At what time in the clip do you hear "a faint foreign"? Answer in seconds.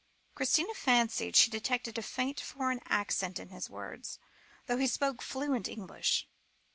1.95-2.81